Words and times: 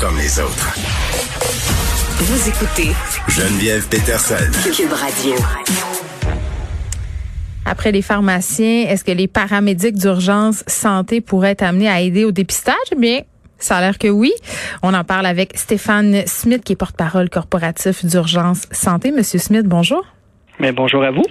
comme 0.00 0.16
les 0.18 0.38
autres. 0.38 0.74
Vous 2.18 2.48
écoutez 2.48 2.92
Geneviève 3.28 3.88
Peterson. 3.88 4.34
Cube 4.74 4.92
Radio. 4.92 5.34
Après 7.64 7.92
les 7.92 8.02
pharmaciens, 8.02 8.86
est-ce 8.88 9.04
que 9.04 9.12
les 9.12 9.28
paramédics 9.28 9.96
d'urgence 9.96 10.64
santé 10.66 11.20
pourraient 11.20 11.52
être 11.52 11.62
amenés 11.62 11.88
à 11.88 12.00
aider 12.00 12.24
au 12.24 12.32
dépistage? 12.32 12.74
Eh 12.92 12.96
bien, 12.96 13.20
ça 13.58 13.76
a 13.76 13.80
l'air 13.80 13.98
que 13.98 14.08
oui. 14.08 14.32
On 14.82 14.92
en 14.94 15.04
parle 15.04 15.26
avec 15.26 15.56
Stéphane 15.56 16.26
Smith, 16.26 16.62
qui 16.64 16.74
est 16.74 16.76
porte-parole 16.76 17.30
corporatif 17.30 18.04
d'urgence 18.04 18.62
santé. 18.72 19.12
Monsieur 19.12 19.38
Smith, 19.38 19.66
bonjour. 19.66 20.04
Mais 20.58 20.72
bonjour 20.72 21.04
à 21.04 21.10
vous. 21.10 21.24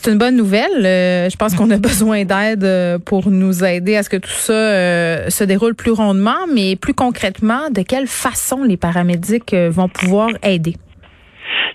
C'est 0.00 0.12
une 0.12 0.18
bonne 0.18 0.36
nouvelle. 0.36 0.86
Euh, 0.86 1.28
je 1.28 1.36
pense 1.36 1.56
qu'on 1.56 1.70
a 1.72 1.76
besoin 1.90 2.24
d'aide 2.24 2.62
euh, 2.62 2.98
pour 3.00 3.28
nous 3.30 3.64
aider 3.64 3.96
à 3.96 4.04
ce 4.04 4.08
que 4.08 4.16
tout 4.16 4.30
ça 4.30 4.52
euh, 4.52 5.28
se 5.28 5.42
déroule 5.42 5.74
plus 5.74 5.90
rondement, 5.90 6.46
mais 6.54 6.76
plus 6.76 6.94
concrètement, 6.94 7.68
de 7.70 7.82
quelle 7.82 8.06
façon 8.06 8.62
les 8.62 8.76
paramédics 8.76 9.52
vont 9.54 9.88
pouvoir 9.88 10.30
aider? 10.44 10.76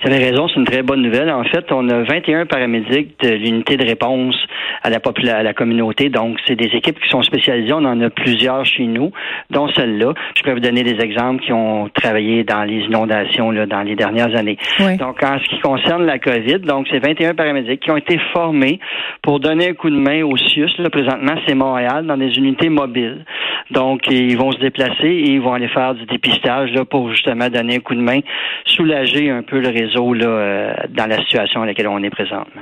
Vous 0.03 0.11
avez 0.11 0.31
raison, 0.31 0.49
c'est 0.49 0.55
une 0.55 0.65
très 0.65 0.83
bonne 0.83 1.01
nouvelle. 1.01 1.31
En 1.31 1.45
fait, 1.45 1.71
on 1.71 1.87
a 1.87 2.03
21 2.03 2.45
paramédics 2.45 3.17
de 3.21 3.29
l'unité 3.29 3.77
de 3.77 3.85
réponse 3.85 4.35
à 4.81 4.89
la, 4.89 4.97
à 4.97 5.43
la 5.43 5.53
communauté. 5.53 6.09
Donc, 6.09 6.39
c'est 6.45 6.57
des 6.57 6.75
équipes 6.75 6.99
qui 6.99 7.07
sont 7.07 7.21
spécialisées. 7.21 7.71
On 7.71 7.85
en 7.85 8.01
a 8.01 8.09
plusieurs 8.09 8.65
chez 8.65 8.83
nous, 8.83 9.13
dont 9.49 9.69
celle-là. 9.69 10.13
Je 10.35 10.43
peux 10.43 10.51
vous 10.51 10.59
donner 10.59 10.83
des 10.83 11.01
exemples 11.01 11.41
qui 11.41 11.53
ont 11.53 11.87
travaillé 11.93 12.43
dans 12.43 12.65
les 12.65 12.81
inondations 12.81 13.49
là, 13.51 13.65
dans 13.65 13.81
les 13.81 13.95
dernières 13.95 14.35
années. 14.35 14.57
Donc, 14.99 15.23
en 15.23 15.39
ce 15.39 15.47
qui 15.47 15.59
concerne 15.61 16.05
la 16.05 16.19
COVID, 16.19 16.59
donc 16.59 16.87
c'est 16.91 16.99
21 16.99 17.33
paramédics 17.33 17.79
qui 17.79 17.91
ont 17.91 17.97
été 17.97 18.19
formés 18.33 18.81
pour 19.21 19.39
donner 19.39 19.69
un 19.69 19.73
coup 19.73 19.89
de 19.89 19.95
main 19.95 20.21
au 20.23 20.35
CIUS. 20.35 20.71
Là, 20.79 20.89
présentement, 20.89 21.35
c'est 21.47 21.55
Montréal, 21.55 22.05
dans 22.05 22.17
des 22.17 22.35
unités 22.37 22.67
mobiles. 22.67 23.23
Donc, 23.71 24.01
ils 24.09 24.37
vont 24.37 24.51
se 24.51 24.59
déplacer 24.59 25.07
et 25.07 25.31
ils 25.31 25.41
vont 25.41 25.53
aller 25.53 25.69
faire 25.69 25.95
du 25.95 26.05
dépistage 26.05 26.73
là, 26.73 26.83
pour 26.83 27.09
justement 27.09 27.47
donner 27.47 27.77
un 27.77 27.79
coup 27.79 27.95
de 27.95 28.01
main, 28.01 28.19
soulager 28.65 29.29
un 29.29 29.43
peu 29.43 29.59
le 29.59 29.69
réseau 29.69 29.92
euh, 29.99 30.73
dans 30.89 31.07
la 31.07 31.17
situation 31.19 31.61
dans 31.61 31.65
laquelle 31.65 31.87
on 31.87 32.01
est 32.03 32.09
présentement. 32.09 32.61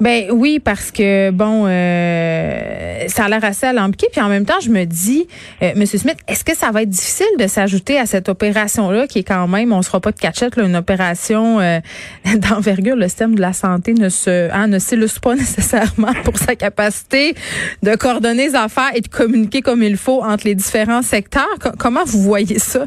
Ben 0.00 0.30
oui, 0.32 0.58
parce 0.58 0.90
que 0.90 1.30
bon, 1.30 1.66
euh, 1.66 3.04
ça 3.08 3.24
a 3.24 3.28
l'air 3.28 3.44
assez 3.44 3.66
alambiqué. 3.66 4.08
Puis 4.10 4.20
en 4.20 4.28
même 4.28 4.46
temps, 4.46 4.58
je 4.62 4.70
me 4.70 4.84
dis, 4.84 5.28
euh, 5.62 5.72
Monsieur 5.76 5.98
Smith, 5.98 6.16
est-ce 6.26 6.44
que 6.44 6.56
ça 6.56 6.70
va 6.70 6.82
être 6.82 6.88
difficile 6.88 7.26
de 7.38 7.46
s'ajouter 7.46 7.98
à 7.98 8.06
cette 8.06 8.28
opération-là, 8.28 9.06
qui 9.06 9.20
est 9.20 9.24
quand 9.24 9.46
même, 9.48 9.72
on 9.72 9.82
sera 9.82 10.00
pas 10.00 10.10
de 10.10 10.18
cachette, 10.18 10.56
là, 10.56 10.64
une 10.64 10.76
opération 10.76 11.58
d'envergure. 12.36 12.96
Le 12.96 13.08
système 13.08 13.34
de 13.34 13.40
la 13.40 13.52
santé 13.52 13.92
ne 13.92 14.08
se, 14.08 14.50
hein, 14.52 14.66
ne 14.66 14.78
s'illustre 14.78 15.20
pas 15.20 15.34
nécessairement 15.36 16.14
pour 16.24 16.38
sa 16.38 16.56
capacité 16.56 17.34
de 17.82 17.94
coordonner 17.94 18.48
les 18.48 18.54
affaires 18.54 18.90
et 18.94 19.02
de 19.02 19.08
communiquer 19.08 19.60
comme 19.60 19.82
il 19.82 19.96
faut 19.96 20.22
entre 20.22 20.46
les 20.46 20.54
différents 20.54 21.02
secteurs. 21.02 21.58
comment 21.78 22.04
vous 22.04 22.22
voyez 22.22 22.58
ça? 22.58 22.86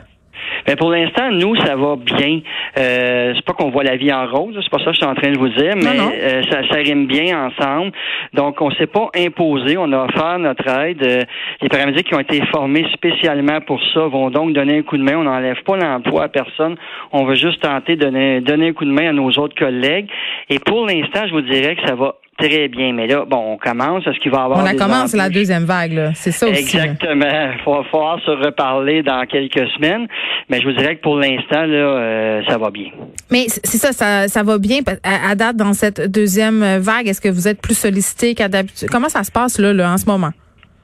Mais 0.68 0.76
pour 0.76 0.90
l'instant, 0.90 1.32
nous, 1.32 1.56
ça 1.58 1.76
va 1.76 1.96
bien. 1.96 2.40
Euh, 2.78 3.34
c'est 3.36 3.46
pas 3.46 3.54
qu'on 3.54 3.70
voit 3.70 3.84
la 3.84 3.96
vie 3.96 4.12
en 4.12 4.26
rose, 4.26 4.58
c'est 4.62 4.70
pas 4.70 4.80
ça 4.80 4.86
que 4.86 4.94
je 4.94 4.98
suis 4.98 5.06
en 5.06 5.16
train 5.16 5.32
de 5.32 5.38
vous 5.38 5.50
dire, 5.50 5.74
mais 5.76 6.00
euh, 6.00 6.42
ça, 6.50 6.68
ça, 6.70 6.76
rime 6.78 7.06
bien 7.08 7.48
ensemble. 7.48 7.92
Donc, 8.34 8.62
on 8.62 8.72
s'est 8.72 8.88
pas 8.88 9.10
imposé, 9.16 9.78
on 9.78 9.92
a 9.92 10.06
offert 10.06 10.40
notre 10.40 10.68
aide. 10.68 11.04
Euh, 11.04 11.22
les 11.62 11.70
paramédics 11.70 12.08
qui 12.08 12.16
ont 12.16 12.20
été 12.20 12.42
formés 12.48 12.86
spécialement 12.94 13.62
pour 13.62 13.82
ça 13.94 14.08
vont 14.08 14.30
donc 14.30 14.54
donner 14.54 14.80
un 14.80 14.84
coup 14.84 14.98
de 14.98 15.04
main. 15.04 15.18
On 15.18 15.24
n'enlève 15.24 15.62
pas 15.64 15.78
l'emploi 15.78 16.24
à 16.24 16.28
personne. 16.28 16.76
On 17.12 17.26
veut 17.26 17.36
juste 17.36 17.62
tenter 17.62 17.96
de 17.96 18.06
donner, 18.06 18.42
donner 18.42 18.70
un 18.70 18.74
coup 18.74 18.86
de 18.86 18.92
main 18.92 19.10
à 19.10 19.14
nos 19.14 19.30
autres 19.32 19.56
collègues. 19.56 20.10
Et 20.50 20.60
pour 20.60 20.86
l'instant, 20.86 21.28
je 21.28 21.34
vous 21.34 21.42
dirais 21.42 21.76
que 21.76 21.88
ça 21.88 21.96
va 21.96 22.16
Très 22.38 22.68
bien, 22.68 22.92
mais 22.92 23.08
là, 23.08 23.24
bon, 23.26 23.54
on 23.54 23.58
commence. 23.58 24.06
Est-ce 24.06 24.20
qu'il 24.20 24.30
va 24.30 24.40
y 24.40 24.42
avoir. 24.42 24.60
On 24.60 24.66
a 24.66 24.74
commencé 24.74 25.16
la 25.16 25.30
deuxième 25.30 25.64
vague, 25.64 25.94
là. 25.94 26.12
C'est 26.16 26.32
ça 26.32 26.50
aussi. 26.50 26.60
Exactement. 26.60 27.14
Il 27.16 27.64
va 27.66 27.84
falloir 27.90 28.20
se 28.26 28.32
reparler 28.32 29.04
dans 29.04 29.26
quelques 29.26 29.70
semaines. 29.76 30.08
Mais 30.50 30.60
je 30.60 30.68
vous 30.68 30.74
dirais 30.74 30.98
que 30.98 31.02
pour 31.02 31.16
l'instant, 31.18 31.62
là, 31.66 31.76
euh, 31.76 32.42
ça 32.50 32.58
va 32.58 32.72
bien. 32.72 32.90
Mais 33.32 33.46
c'est 33.48 33.78
ça, 33.78 33.94
ça, 33.94 34.28
ça 34.28 34.44
va 34.44 34.58
bien. 34.58 34.80
À, 35.04 35.34
date, 35.36 35.56
dans 35.56 35.72
cette 35.72 36.12
deuxième 36.12 36.78
vague, 36.80 37.08
est-ce 37.08 37.22
que 37.22 37.30
vous 37.30 37.48
êtes 37.48 37.62
plus 37.62 37.78
sollicité 37.78 38.36
qu'à 38.36 38.50
d'habitude? 38.50 38.90
Comment 38.92 39.10
ça 39.10 39.24
se 39.24 39.32
passe, 39.32 39.58
là, 39.58 39.72
là 39.72 39.94
en 39.94 39.98
ce 39.98 40.06
moment? 40.06 40.32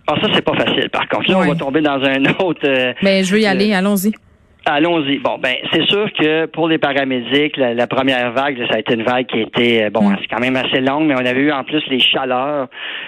Ah, 0.08 0.16
ça, 0.22 0.28
c'est 0.34 0.42
pas 0.42 0.56
facile, 0.56 0.90
par 0.90 1.08
contre. 1.10 1.30
Là, 1.30 1.38
on 1.38 1.48
va 1.48 1.56
tomber 1.56 1.82
dans 1.82 2.02
un 2.02 2.24
autre. 2.40 2.62
Euh, 2.64 2.94
mais 3.04 3.26
je 3.26 3.34
veux 3.34 3.42
y 3.42 3.46
aller, 3.46 3.74
allons-y. 3.74 4.14
Allons-y. 4.66 5.18
Bon, 5.18 5.40
ben, 5.42 5.56
c'est 5.74 5.86
sûr 5.88 6.08
que 6.14 6.46
pour 6.46 6.68
les 6.68 6.78
paramédics, 6.78 7.58
la, 7.58 7.88
première 7.88 8.32
vague, 8.32 8.60
ça 8.70 8.76
a 8.76 8.80
été 8.80 8.94
une 8.94 9.02
vague 9.02 9.26
qui 9.26 9.40
était, 9.42 9.86
euh, 9.86 9.90
bon, 9.90 10.04
mm. 10.04 10.18
c'est 10.22 10.28
quand 10.28 10.40
même 10.40 10.56
assez 10.56 10.82
longue, 10.82 11.08
mais 11.08 11.16
on 11.16 11.26
avait 11.26 11.42
eu 11.42 11.52
en 11.52 11.64
plus 11.64 11.82
les 11.88 12.00
chaleurs. 12.00 12.68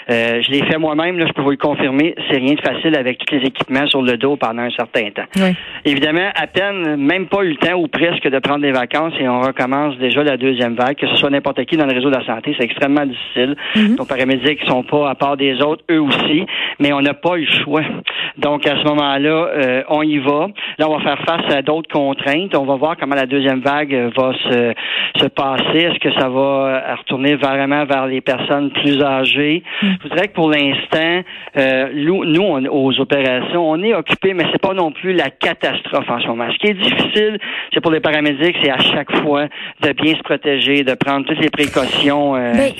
Euh, 0.09 0.41
je 0.41 0.51
l'ai 0.51 0.63
fait 0.65 0.79
moi-même, 0.79 1.19
là, 1.19 1.27
je 1.27 1.33
peux 1.33 1.43
vous 1.43 1.51
le 1.51 1.57
confirmer, 1.57 2.15
c'est 2.29 2.37
rien 2.37 2.55
de 2.55 2.61
facile 2.61 2.97
avec 2.97 3.19
tous 3.19 3.35
les 3.35 3.41
équipements 3.41 3.85
sur 3.85 4.01
le 4.01 4.17
dos 4.17 4.35
pendant 4.35 4.63
un 4.63 4.71
certain 4.71 5.11
temps. 5.11 5.25
Évidemment, 5.85 6.29
à 6.35 6.47
peine, 6.47 6.95
même 6.95 7.27
pas 7.27 7.43
eu 7.43 7.49
le 7.49 7.57
temps 7.57 7.75
ou 7.75 7.87
presque 7.87 8.27
de 8.27 8.39
prendre 8.39 8.61
des 8.61 8.71
vacances 8.71 9.13
et 9.19 9.27
on 9.27 9.41
recommence 9.41 9.95
déjà 9.99 10.23
la 10.23 10.37
deuxième 10.37 10.73
vague, 10.73 10.95
que 10.95 11.07
ce 11.07 11.17
soit 11.17 11.29
n'importe 11.29 11.63
qui 11.65 11.77
dans 11.77 11.85
le 11.85 11.93
réseau 11.93 12.09
de 12.09 12.15
la 12.15 12.25
santé, 12.25 12.55
c'est 12.57 12.65
extrêmement 12.65 13.05
difficile. 13.05 13.55
Mm-hmm. 13.75 13.97
Nos 13.97 14.05
paramédics 14.05 14.63
sont 14.65 14.83
pas 14.83 15.07
à 15.07 15.15
part 15.15 15.37
des 15.37 15.61
autres, 15.61 15.83
eux 15.91 16.01
aussi, 16.01 16.47
mais 16.79 16.93
on 16.93 17.01
n'a 17.01 17.13
pas 17.13 17.37
eu 17.37 17.45
le 17.45 17.63
choix. 17.63 17.83
Donc, 18.37 18.65
à 18.65 18.77
ce 18.77 18.83
moment-là, 18.85 19.29
euh, 19.29 19.83
on 19.89 20.01
y 20.01 20.17
va. 20.17 20.47
Là, 20.79 20.89
on 20.89 20.97
va 20.97 21.03
faire 21.03 21.19
face 21.25 21.52
à 21.53 21.61
d'autres 21.61 21.89
contraintes. 21.91 22.55
On 22.55 22.65
va 22.65 22.75
voir 22.75 22.97
comment 22.99 23.15
la 23.15 23.25
deuxième 23.25 23.61
vague 23.61 23.93
va 24.15 24.33
se, 24.33 24.73
se 25.19 25.25
passer. 25.27 25.77
Est-ce 25.77 25.99
que 25.99 26.13
ça 26.19 26.29
va 26.29 26.95
retourner 26.97 27.35
vraiment 27.35 27.85
vers 27.85 28.07
les 28.07 28.21
personnes 28.21 28.71
plus 28.71 29.01
âgées? 29.01 29.63
Mm. 29.81 29.87
Je 30.03 30.09
voudrais 30.09 30.27
que 30.27 30.33
pour 30.33 30.49
l'instant, 30.49 31.21
euh, 31.57 31.89
nous, 31.93 32.25
nous 32.25 32.43
aux 32.69 32.99
opérations, 32.99 33.69
on 33.69 33.81
est 33.83 33.93
occupés, 33.93 34.33
mais 34.33 34.45
c'est 34.51 34.61
pas 34.61 34.73
non 34.73 34.91
plus 34.91 35.13
la 35.13 35.29
catastrophe 35.29 36.09
en 36.09 36.19
ce 36.19 36.27
moment. 36.27 36.47
Ce 36.51 36.57
qui 36.57 36.67
est 36.67 36.73
difficile, 36.73 37.37
c'est 37.73 37.81
pour 37.81 37.91
les 37.91 37.99
paramédics, 37.99 38.55
c'est 38.63 38.71
à 38.71 38.79
chaque 38.79 39.15
fois 39.21 39.47
de 39.81 39.91
bien 39.93 40.15
se 40.15 40.21
protéger, 40.23 40.83
de 40.83 40.93
prendre 40.93 41.25
toutes 41.25 41.39
les 41.39 41.49
précautions. 41.49 42.35
Euh, 42.35 42.53
ben, 42.53 42.71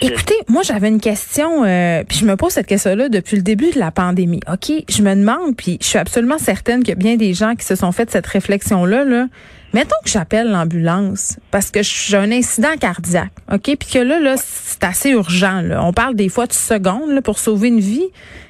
écoutez, 0.00 0.34
moi 0.48 0.62
j'avais 0.62 0.88
une 0.88 1.00
question, 1.00 1.64
euh, 1.64 2.02
puis 2.08 2.18
je 2.18 2.26
me 2.26 2.36
pose 2.36 2.50
cette 2.50 2.66
question-là 2.66 3.08
depuis 3.08 3.36
le 3.36 3.42
début 3.42 3.70
de 3.72 3.78
la 3.78 3.90
pandémie. 3.90 4.40
Ok, 4.50 4.72
je 4.88 5.02
me 5.02 5.14
demande, 5.14 5.56
puis 5.56 5.78
je 5.80 5.86
suis 5.86 5.98
absolument 5.98 6.38
certaine 6.38 6.80
qu'il 6.80 6.90
y 6.90 6.92
a 6.92 6.96
bien 6.96 7.16
des 7.16 7.34
gens 7.34 7.54
qui 7.54 7.64
se 7.64 7.74
sont 7.76 7.92
fait 7.98 8.10
cette 8.10 8.26
réflexion-là, 8.26 9.04
là, 9.04 9.26
mettons 9.72 9.96
que 10.04 10.10
j'appelle 10.10 10.50
l'ambulance 10.50 11.36
parce 11.50 11.70
que 11.70 11.80
j'ai 11.82 12.16
un 12.16 12.30
incident 12.30 12.76
cardiaque, 12.80 13.32
OK? 13.52 13.76
Puis 13.76 13.88
que 13.92 13.98
là, 13.98 14.20
là 14.20 14.36
c'est 14.38 14.84
assez 14.84 15.10
urgent. 15.10 15.60
Là. 15.62 15.82
On 15.84 15.92
parle 15.92 16.14
des 16.14 16.28
fois 16.28 16.46
de 16.46 16.52
secondes 16.52 17.10
là, 17.10 17.22
pour 17.22 17.38
sauver 17.38 17.68
une 17.68 17.80
vie. 17.80 18.06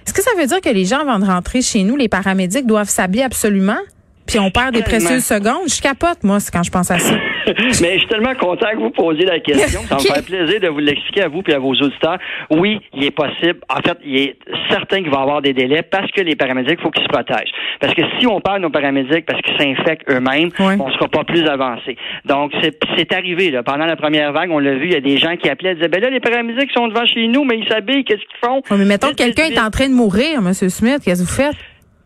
Est-ce 0.07 0.13
que 0.13 0.23
ça 0.23 0.31
veut 0.39 0.47
dire 0.47 0.61
que 0.61 0.69
les 0.69 0.85
gens, 0.85 1.01
avant 1.01 1.19
de 1.19 1.25
rentrer 1.25 1.63
chez 1.63 1.83
nous, 1.83 1.97
les 1.97 2.09
paramédics 2.09 2.67
doivent 2.67 2.91
s'habiller 2.91 3.25
absolument? 3.25 3.79
Puis 4.27 4.39
on 4.39 4.51
perd 4.51 4.75
des 4.75 4.83
précieuses 4.83 5.25
secondes? 5.25 5.69
Je 5.69 5.81
capote, 5.81 6.23
moi, 6.23 6.39
quand 6.53 6.63
je 6.63 6.71
pense 6.71 6.91
à 6.91 6.99
ça. 6.99 7.15
Mais 7.83 7.95
je 7.95 7.99
suis 7.99 8.09
tellement 8.09 8.35
content 8.35 8.69
que 8.73 8.79
vous 8.79 8.91
posiez 8.91 9.25
la 9.25 9.41
question. 9.41 9.81
Ça 9.83 9.97
me 9.97 10.01
fait 10.01 10.25
plaisir 10.25 10.61
de 10.61 10.69
vous 10.69 10.79
l'expliquer 10.79 11.23
à 11.23 11.29
vous 11.29 11.43
et 11.47 11.55
à 11.55 11.59
vos 11.59 11.73
auditeurs. 11.73 12.19
Oui, 12.51 12.81
il 12.95 13.05
est 13.05 13.11
possible. 13.11 13.61
En 13.69 13.81
fait, 13.81 13.99
il 14.05 14.17
est 14.17 14.37
certain 14.71 15.03
qu'il 15.03 15.11
va 15.11 15.19
y 15.19 15.23
avoir 15.23 15.43
des 15.43 15.53
délais 15.53 15.83
parce 15.83 16.11
que 16.13 16.21
les 16.21 16.37
paramédics, 16.37 16.79
il 16.79 16.83
faut 16.83 16.91
qu'ils 16.91 17.05
se 17.05 17.09
protègent. 17.09 17.53
Parce 17.81 17.95
que 17.95 18.03
si 18.19 18.27
on 18.27 18.39
de 18.39 18.59
nos 18.61 18.71
paramédics 18.71 19.27
parce 19.27 19.41
qu'ils 19.43 19.59
s'infectent 19.59 20.09
eux-mêmes, 20.11 20.51
on 20.59 20.89
ne 20.89 20.93
sera 20.93 21.09
pas 21.09 21.25
plus 21.25 21.47
avancé. 21.47 21.97
Donc, 22.25 22.53
c'est 22.97 23.13
arrivé. 23.13 23.51
Là. 23.51 23.63
Pendant 23.63 23.87
la 23.87 23.97
première 23.97 24.33
vague, 24.33 24.51
on 24.51 24.59
l'a 24.59 24.75
vu, 24.75 24.87
il 24.87 24.93
y 24.93 24.97
a 24.97 25.01
des 25.01 25.19
gens 25.19 25.37
qui 25.37 25.49
appelaient 25.49 25.73
et 25.73 25.75
disaient, 25.75 25.89
ben 25.89 26.01
là, 26.01 26.11
les 26.11 26.21
paramédics 26.21 26.71
sont 26.73 26.89
devant 26.89 27.07
chez 27.07 27.27
nous, 27.29 27.45
mais 27.45 27.59
ils 27.59 27.69
s'habillent, 27.69 28.05
qu'est-ce 28.05 28.21
qu'ils 28.21 28.39
font? 28.43 28.63
mais 28.71 28.85
mettons 28.85 29.09
que 29.11 29.17
quelqu'un 29.17 29.45
est 29.45 29.61
en 29.61 29.71
train 29.71 29.89
de 29.89 29.95
mourir, 29.95 30.39
M. 30.39 30.53
Smith, 30.53 31.03
qu'est-ce 31.05 31.23
que 31.23 31.29
vous 31.29 31.35
faites? 31.35 31.57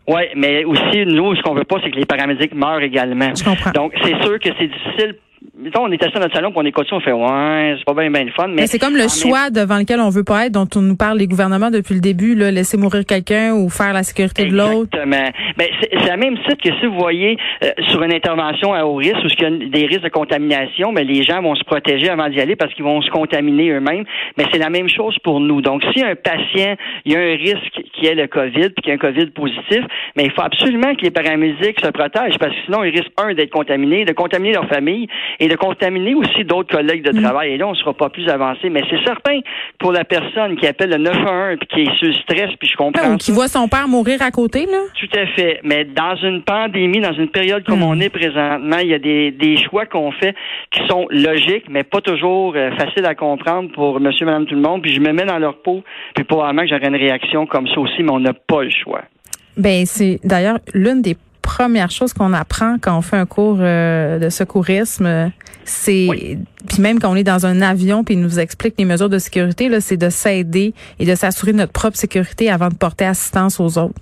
Oui, 0.09 0.23
mais 0.35 0.65
aussi, 0.65 1.07
nous, 1.07 1.37
ce 1.37 1.43
qu'on 1.43 1.55
veut 1.55 1.65
pas, 1.65 1.77
c'est 1.83 1.91
que 1.91 1.97
les 1.97 2.07
paramédics 2.07 2.55
meurent 2.55 2.83
également. 2.83 3.33
Je 3.35 3.45
comprends. 3.45 3.71
Donc, 3.71 3.93
c'est 4.03 4.21
sûr 4.23 4.39
que 4.41 4.49
c'est 4.59 4.67
difficile 4.67 5.17
mettons, 5.57 5.85
on 5.85 5.93
est 5.93 6.03
assis 6.03 6.15
dans 6.15 6.21
notre 6.21 6.35
salon, 6.35 6.51
puis 6.51 6.61
on 6.61 6.67
écoute 6.67 6.87
ça, 6.89 6.97
on 6.97 7.01
fait 7.01 7.13
ouais, 7.13 7.75
c'est 7.79 7.85
pas 7.85 7.95
bien, 7.95 8.11
bien 8.11 8.25
le 8.25 8.33
fun. 8.33 8.49
Mais, 8.49 8.67
c'est 8.67 8.79
comme 8.79 8.97
le 8.97 9.09
choix 9.09 9.51
devant 9.51 9.79
lequel 9.79 10.01
on 10.01 10.11
veut 10.11 10.25
pas 10.25 10.47
être, 10.47 10.53
dont 10.53 10.69
on 10.77 10.83
nous 10.83 10.97
parle 10.97 11.19
les 11.19 11.27
gouvernements 11.27 11.71
depuis 11.71 11.95
le 11.95 12.01
début, 12.01 12.35
là, 12.35 12.51
laisser 12.51 12.77
mourir 12.77 13.05
quelqu'un 13.07 13.53
ou 13.55 13.69
faire 13.69 13.93
la 13.93 14.03
sécurité 14.03 14.47
de 14.47 14.57
l'autre. 14.57 14.91
Exactement. 14.93 15.31
Ben, 15.57 15.69
c'est 15.81 16.09
la 16.09 16.17
même 16.17 16.37
site 16.49 16.61
que 16.61 16.71
si 16.81 16.87
vous 16.87 16.99
voyez 16.99 17.37
euh, 17.63 17.71
sur 17.89 18.03
une 18.03 18.13
intervention 18.13 18.73
à 18.73 18.85
haut 18.85 18.97
risque 18.97 19.25
ou 19.25 19.29
qu'il 19.29 19.43
y 19.43 19.47
a 19.47 19.69
des 19.69 19.87
risques 19.87 20.03
de 20.03 20.09
contamination, 20.09 20.93
mais 20.93 21.05
ben, 21.05 21.15
les 21.15 21.23
gens 21.23 21.43
vont 21.43 21.55
se 21.55 21.65
protéger 21.65 22.09
avant 22.09 22.29
d'y 22.29 22.41
aller 22.41 22.57
parce 22.57 22.73
qu'ils 22.75 22.85
vont 22.85 23.01
se 23.03 23.11
contaminer 23.11 23.71
eux-mêmes. 23.71 24.05
Mais 24.37 24.45
c'est 24.53 24.59
la 24.59 24.71
même 24.71 24.89
chose 24.89 25.17
pour 25.23 25.41
nous. 25.41 25.61
Donc, 25.61 25.83
si 25.95 26.03
un 26.03 26.15
patient, 26.15 26.77
il 27.05 27.13
y 27.13 27.17
a 27.17 27.21
un 27.21 27.37
risque 27.37 27.83
qui 27.95 28.07
est 28.07 28.15
le 28.15 28.27
COVID, 28.27 28.71
puis 28.71 28.83
qu'il 28.83 28.89
y 28.89 28.91
a 28.91 28.95
un 28.95 28.99
COVID 28.99 29.27
positif, 29.27 29.85
mais 30.17 30.25
il 30.25 30.33
faut 30.33 30.43
absolument 30.43 30.95
que 30.95 31.03
les 31.03 31.11
paramédics 31.11 31.81
se 31.81 31.89
protègent 31.89 32.39
parce 32.39 32.53
que 32.53 32.61
sinon, 32.67 32.85
ils 32.85 32.91
risquent, 32.91 33.13
un, 33.19 33.35
d'être 33.35 33.51
contaminés, 33.51 34.05
de 34.05 34.13
contaminer 34.13 34.55
leur 34.55 34.69
famille 34.69 35.09
et 35.41 35.49
de 35.49 35.57
contaminer 35.57 36.15
aussi 36.15 36.45
d'autres 36.45 36.75
collègues 36.75 37.05
de 37.05 37.17
mm. 37.17 37.23
travail. 37.23 37.53
Et 37.53 37.57
là, 37.59 37.67
on 37.67 37.73
ne 37.73 37.77
sera 37.77 37.95
pas 37.95 38.09
plus 38.09 38.29
avancé. 38.29 38.69
Mais 38.71 38.83
c'est 38.91 39.03
certain 39.05 39.41
pour 39.79 39.93
la 39.93 40.05
personne 40.05 40.57
qui 40.57 40.67
appelle 40.67 40.91
le 40.91 40.99
911 40.99 41.59
puis 41.59 41.69
qui 41.69 41.81
est 41.83 41.99
sous 41.99 42.13
stress, 42.23 42.51
puis 42.59 42.69
je 42.69 42.77
comprends. 42.77 43.13
Ou 43.13 43.17
qui 43.17 43.33
voit 43.33 43.49
son 43.49 43.69
père 43.69 43.89
mourir 43.89 44.23
à 44.23 44.31
côté, 44.31 44.67
là. 44.67 44.79
Tout 44.99 45.19
à 45.19 45.27
fait. 45.27 45.61
Mais 45.65 45.85
dans 45.85 46.17
une 46.17 46.43
pandémie, 46.43 47.01
dans 47.01 47.13
une 47.13 47.29
période 47.29 47.65
comme 47.65 47.81
mm. 47.81 47.85
on 47.85 48.01
est 48.01 48.11
présentement, 48.11 48.79
il 48.79 48.89
y 48.89 48.95
a 48.95 48.99
des, 48.99 49.31
des 49.31 49.57
choix 49.57 49.87
qu'on 49.87 50.13
fait 50.13 50.35
qui 50.71 50.87
sont 50.89 51.07
logiques, 51.11 51.67
mais 51.69 51.83
pas 51.83 52.01
toujours 52.01 52.55
euh, 52.57 52.71
faciles 52.77 53.07
à 53.07 53.15
comprendre 53.15 53.71
pour 53.73 54.01
monsieur, 54.01 54.27
madame, 54.27 54.47
tout 54.47 54.55
le 54.55 54.61
monde. 54.61 54.83
Puis 54.83 54.95
je 54.95 55.01
me 55.01 55.13
mets 55.13 55.25
dans 55.25 55.39
leur 55.39 55.63
peau, 55.63 55.83
puis 56.15 56.25
probablement 56.25 56.63
que 56.63 56.69
j'aurais 56.69 56.89
une 56.89 56.97
réaction 56.97 57.47
comme 57.47 57.67
ça 57.69 57.79
aussi, 57.81 58.03
mais 58.03 58.13
on 58.13 58.21
n'a 58.21 58.33
pas 58.33 58.63
le 58.63 58.71
choix. 58.71 59.03
Ben 59.57 59.85
c'est 59.85 60.19
d'ailleurs 60.25 60.59
l'une 60.73 61.03
des 61.03 61.17
première 61.57 61.91
chose 61.91 62.15
qu'on 62.15 62.33
apprend 62.33 62.79
quand 62.81 62.97
on 62.97 63.03
fait 63.03 63.19
un 63.19 63.27
cours 63.27 63.59
euh, 63.61 64.19
de 64.19 64.31
secourisme, 64.31 65.31
c'est 65.65 66.39
puis 66.67 66.81
même 66.81 66.99
quand 66.99 67.13
on 67.13 67.17
est 67.17 67.25
dans 67.25 67.45
un 67.45 67.61
avion 67.61 68.05
puis 68.05 68.15
ils 68.15 68.21
nous 68.21 68.39
expliquent 68.39 68.77
les 68.79 68.87
mesures 68.87 69.11
de 69.11 69.19
sécurité 69.19 69.69
là, 69.69 69.81
c'est 69.81 69.99
de 69.99 70.09
s'aider 70.09 70.73
et 70.99 71.05
de 71.05 71.15
s'assurer 71.15 71.53
de 71.53 71.59
notre 71.59 71.73
propre 71.73 71.99
sécurité 71.99 72.51
avant 72.51 72.69
de 72.69 72.75
porter 72.75 73.05
assistance 73.05 73.61
aux 73.61 73.77
autres. 73.77 74.01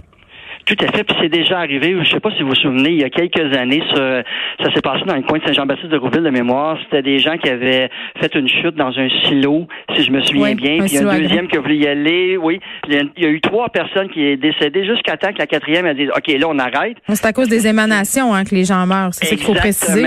Tout 0.66 0.76
à 0.80 0.92
fait. 0.92 1.04
Puis 1.04 1.16
c'est 1.20 1.28
déjà 1.28 1.58
arrivé, 1.58 1.92
je 1.92 1.98
ne 1.98 2.04
sais 2.04 2.20
pas 2.20 2.30
si 2.32 2.42
vous 2.42 2.50
vous 2.50 2.54
souvenez, 2.54 2.90
il 2.90 3.00
y 3.00 3.04
a 3.04 3.10
quelques 3.10 3.56
années, 3.56 3.82
ça, 3.94 4.22
ça 4.62 4.72
s'est 4.74 4.80
passé 4.80 5.04
dans 5.06 5.16
le 5.16 5.22
coin 5.22 5.38
de 5.38 5.44
Saint-Jean-Baptiste 5.44 5.90
de 5.90 5.96
Rouville 5.96 6.22
de 6.22 6.30
mémoire. 6.30 6.78
C'était 6.84 7.02
des 7.02 7.18
gens 7.18 7.36
qui 7.38 7.48
avaient 7.48 7.90
fait 8.20 8.34
une 8.34 8.48
chute 8.48 8.76
dans 8.76 8.96
un 8.96 9.08
silo, 9.24 9.66
si 9.96 10.04
je 10.04 10.10
me 10.10 10.20
souviens 10.22 10.54
bien. 10.54 10.78
Puis 10.78 10.92
il 10.92 10.94
y 10.94 11.04
a 11.04 11.08
un 11.08 11.18
deuxième 11.18 11.48
qui 11.48 11.56
a 11.56 11.60
voulu 11.60 11.76
y 11.76 11.86
aller. 11.86 12.36
Oui. 12.36 12.60
Il 12.88 13.10
y 13.18 13.26
a 13.26 13.28
eu 13.28 13.40
trois 13.40 13.68
personnes 13.68 14.08
qui 14.08 14.22
est 14.22 14.36
décédées 14.36 14.84
jusqu'à 14.84 15.16
temps 15.16 15.32
que 15.32 15.38
la 15.38 15.46
quatrième 15.46 15.86
a 15.86 15.94
dit 15.94 16.08
OK, 16.08 16.28
là, 16.28 16.46
on 16.48 16.58
arrête. 16.58 16.96
C'est 17.08 17.26
à 17.26 17.32
cause 17.32 17.48
des 17.48 17.66
émanations 17.66 18.34
hein, 18.34 18.44
que 18.44 18.54
les 18.54 18.64
gens 18.64 18.86
meurent. 18.86 19.12
C'est 19.12 19.26
ce 19.26 19.34
qu'il 19.34 19.44
faut 19.44 19.54
préciser. 19.54 20.04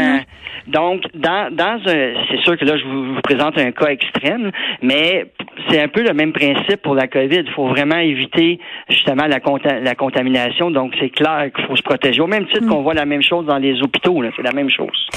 Donc, 0.67 1.03
dans, 1.13 1.53
dans 1.53 1.79
un, 1.87 2.13
c'est 2.29 2.41
sûr 2.43 2.57
que 2.57 2.63
là, 2.63 2.77
je 2.77 2.85
vous, 2.85 3.21
présente 3.21 3.57
un 3.57 3.71
cas 3.71 3.87
extrême, 3.87 4.51
mais 4.81 5.25
c'est 5.69 5.81
un 5.81 5.87
peu 5.87 6.03
le 6.03 6.13
même 6.13 6.33
principe 6.33 6.81
pour 6.81 6.95
la 6.95 7.07
COVID. 7.07 7.43
Il 7.45 7.51
faut 7.55 7.67
vraiment 7.67 7.97
éviter 7.97 8.59
justement 8.89 9.25
la, 9.27 9.39
la 9.79 9.95
contamination. 9.95 10.71
Donc, 10.71 10.93
c'est 10.99 11.09
clair 11.09 11.49
qu'il 11.55 11.65
faut 11.65 11.75
se 11.75 11.83
protéger. 11.83 12.21
Au 12.21 12.27
même 12.27 12.45
titre 12.47 12.65
mm. 12.65 12.69
qu'on 12.69 12.81
voit 12.81 12.93
la 12.93 13.05
même 13.05 13.21
chose 13.21 13.45
dans 13.45 13.57
les 13.57 13.81
hôpitaux, 13.81 14.21
c'est 14.35 14.43
la 14.43 14.53
même 14.53 14.69
chose. 14.69 15.07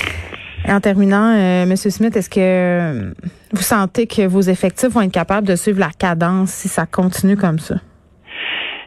En 0.68 0.80
terminant, 0.80 1.34
euh, 1.34 1.62
M. 1.62 1.76
Smith, 1.76 2.16
est-ce 2.16 2.30
que 2.30 2.40
euh, 2.40 3.12
vous 3.52 3.62
sentez 3.62 4.06
que 4.06 4.26
vos 4.26 4.40
effectifs 4.40 4.90
vont 4.90 5.02
être 5.02 5.12
capables 5.12 5.46
de 5.46 5.54
suivre 5.54 5.78
la 5.78 5.90
cadence 5.96 6.50
si 6.50 6.68
ça 6.68 6.86
continue 6.86 7.36
comme 7.36 7.58
ça? 7.58 7.76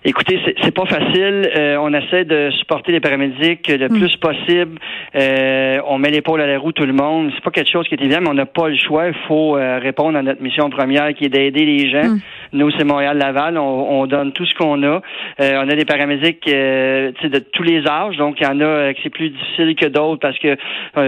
Écoutez, 0.06 0.40
c'est 0.64 0.72
pas 0.74 0.86
facile. 0.86 1.50
Euh, 1.56 1.78
on 1.82 1.94
essaie 1.94 2.24
de 2.24 2.52
supporter 2.52 2.94
les 2.94 3.02
paramédics 3.02 3.68
le 3.68 3.90
mm. 3.90 4.00
plus 4.00 4.16
possible. 4.16 4.80
Euh, 5.16 5.82
on 5.88 5.98
met 5.98 6.10
l'épaule 6.10 6.40
à 6.42 6.48
la 6.48 6.58
roue 6.58 6.72
tout 6.72 6.86
le 6.86 6.94
monde. 6.94 7.32
C'est 7.36 7.44
pas 7.44 7.52
quelque 7.52 7.72
chose 7.72 7.88
qui 7.88 7.96
est 7.96 8.02
évident, 8.02 8.20
mais 8.22 8.30
on 8.30 8.34
n'a 8.34 8.46
pas 8.46 8.70
le 8.70 8.78
choix. 8.78 9.08
Il 9.08 9.16
faut 9.28 9.58
euh, 9.58 9.78
répondre 9.80 10.18
à 10.18 10.22
notre 10.22 10.42
mission 10.42 10.70
première 10.70 11.14
qui 11.14 11.26
est 11.26 11.30
d'aider 11.30 11.66
les 11.66 11.92
gens. 11.92 12.16
Mm. 12.16 12.22
Nous, 12.54 12.72
c'est 12.72 12.84
Montréal-Laval. 12.84 13.58
On, 13.58 14.06
donne 14.08 14.32
tout 14.32 14.46
ce 14.46 14.56
qu'on 14.56 14.82
a. 14.84 15.02
on 15.40 15.70
a 15.70 15.76
des 15.76 15.86
paramédics 15.86 16.46
de 16.46 17.40
tous 17.40 17.64
les 17.64 17.86
âges. 17.88 18.18
Donc, 18.18 18.38
il 18.40 18.44
y 18.44 18.48
en 18.48 18.60
a 18.62 18.94
qui 18.94 19.02
c'est 19.04 19.10
plus 19.10 19.30
difficile 19.30 19.76
que 19.76 19.86
d'autres 19.86 20.20
parce 20.20 20.38
que 20.40 20.58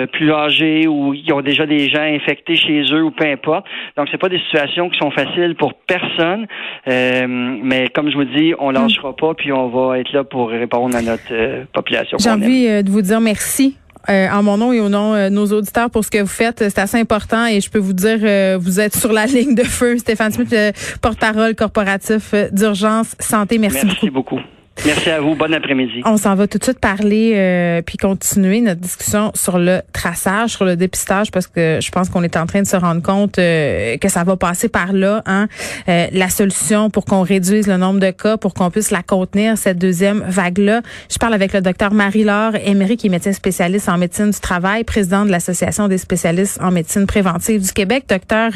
plus 0.07 0.31
âgés 0.31 0.87
ou 0.87 1.13
ils 1.13 1.33
ont 1.33 1.41
déjà 1.41 1.65
des 1.65 1.89
gens 1.89 2.01
infectés 2.01 2.55
chez 2.55 2.83
eux 2.91 3.03
ou 3.03 3.11
peu 3.11 3.25
importe. 3.25 3.65
Donc, 3.97 4.07
c'est 4.11 4.17
pas 4.17 4.29
des 4.29 4.39
situations 4.39 4.89
qui 4.89 4.99
sont 4.99 5.11
faciles 5.11 5.55
pour 5.55 5.73
personne. 5.73 6.47
mais 6.85 7.87
comme 7.93 8.09
je 8.11 8.17
vous 8.17 8.25
dis, 8.25 8.53
on 8.59 8.71
ne 8.71 8.77
lâchera 8.77 9.15
pas, 9.15 9.33
puis 9.33 9.51
on 9.51 9.67
va 9.67 9.99
être 9.99 10.11
là 10.13 10.23
pour 10.23 10.49
répondre 10.49 10.95
à 10.95 11.01
notre 11.01 11.31
euh, 11.31 11.63
population. 11.73 12.17
J'ai 12.19 12.29
envie 12.29 12.67
euh, 12.67 12.83
de 12.83 12.89
vous 12.89 13.01
dire 13.01 13.19
merci. 13.19 13.77
Euh, 14.09 14.29
en 14.29 14.43
mon 14.43 14.57
nom 14.57 14.73
et 14.73 14.79
au 14.79 14.89
nom 14.89 15.13
de 15.13 15.29
nos 15.29 15.47
auditeurs 15.47 15.89
pour 15.89 16.03
ce 16.03 16.11
que 16.11 16.19
vous 16.19 16.27
faites. 16.27 16.59
C'est 16.59 16.79
assez 16.79 16.97
important 16.97 17.45
et 17.45 17.61
je 17.61 17.69
peux 17.69 17.79
vous 17.79 17.93
dire, 17.93 18.19
vous 18.59 18.79
êtes 18.79 18.95
sur 18.95 19.13
la 19.13 19.25
ligne 19.27 19.55
de 19.55 19.63
feu. 19.63 19.97
Stéphane 19.97 20.31
Smith, 20.31 20.55
porte-parole 21.01 21.55
corporatif 21.55 22.33
d'urgence 22.51 23.15
santé. 23.19 23.57
Merci, 23.57 23.85
Merci 23.85 24.09
beaucoup. 24.09 24.39
Merci 24.85 25.11
à 25.11 25.21
vous. 25.21 25.35
Bon 25.35 25.53
après-midi. 25.53 26.01
On 26.05 26.17
s'en 26.17 26.33
va 26.33 26.47
tout 26.47 26.57
de 26.57 26.63
suite 26.63 26.79
parler 26.79 27.33
euh, 27.35 27.81
puis 27.83 27.97
continuer 27.97 28.61
notre 28.61 28.81
discussion 28.81 29.31
sur 29.35 29.59
le 29.59 29.81
traçage, 29.93 30.51
sur 30.51 30.65
le 30.65 30.75
dépistage, 30.75 31.29
parce 31.29 31.45
que 31.45 31.79
je 31.81 31.91
pense 31.91 32.09
qu'on 32.09 32.23
est 32.23 32.35
en 32.35 32.47
train 32.47 32.63
de 32.63 32.67
se 32.67 32.75
rendre 32.75 33.01
compte 33.03 33.37
euh, 33.37 33.97
que 33.97 34.09
ça 34.09 34.23
va 34.23 34.37
passer 34.37 34.69
par 34.69 34.91
là. 34.93 35.21
Hein? 35.27 35.47
Euh, 35.87 36.07
la 36.11 36.29
solution 36.29 36.89
pour 36.89 37.05
qu'on 37.05 37.21
réduise 37.21 37.67
le 37.67 37.77
nombre 37.77 37.99
de 37.99 38.09
cas, 38.09 38.37
pour 38.37 38.55
qu'on 38.55 38.71
puisse 38.71 38.89
la 38.89 39.03
contenir, 39.03 39.57
cette 39.57 39.77
deuxième 39.77 40.23
vague-là. 40.27 40.81
Je 41.11 41.17
parle 41.19 41.35
avec 41.35 41.53
le 41.53 41.61
docteur 41.61 41.93
Marie-Laure 41.93 42.55
Emery, 42.55 42.97
qui 42.97 43.07
est 43.07 43.11
médecin 43.11 43.33
spécialiste 43.33 43.87
en 43.87 43.99
médecine 43.99 44.31
du 44.31 44.39
travail, 44.39 44.83
président 44.83 45.25
de 45.25 45.31
l'Association 45.31 45.89
des 45.89 45.99
spécialistes 45.99 46.59
en 46.59 46.71
médecine 46.71 47.05
préventive 47.05 47.61
du 47.61 47.71
Québec. 47.71 48.05
Docteur 48.09 48.51